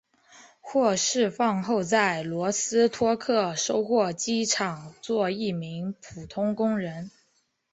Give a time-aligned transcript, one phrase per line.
[0.61, 7.11] 获释放后在罗斯托克收获机厂做一名普通工人。